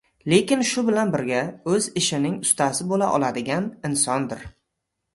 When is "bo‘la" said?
2.95-3.13